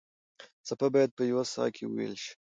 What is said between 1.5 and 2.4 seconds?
ساه کې وېل شي.